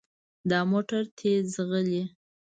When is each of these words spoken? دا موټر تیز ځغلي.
دا 0.49 0.59
موټر 0.71 1.01
تیز 1.17 1.43
ځغلي. 1.55 2.03